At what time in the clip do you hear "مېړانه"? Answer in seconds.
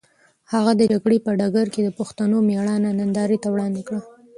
2.49-2.89